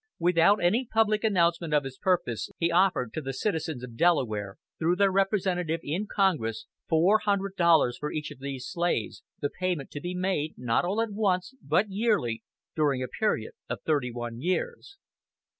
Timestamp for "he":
2.57-2.71